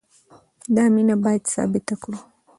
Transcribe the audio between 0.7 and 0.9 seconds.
دا